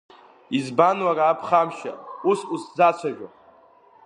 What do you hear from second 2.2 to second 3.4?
ус узсацәажәо?